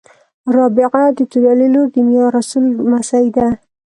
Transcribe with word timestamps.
رابعه 0.55 1.03
د 1.17 1.19
توریالي 1.31 1.67
لور 1.73 1.87
د 1.91 1.97
میارسول 2.09 2.65
لمسۍ 2.79 3.25
ده 3.35 3.47